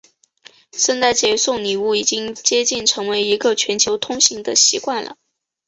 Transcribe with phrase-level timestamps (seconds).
[0.73, 5.15] 圣诞节送礼物已经接近成为一个全球通行的习惯了。